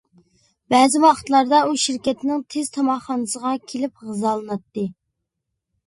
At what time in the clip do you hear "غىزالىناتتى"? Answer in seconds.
4.09-4.93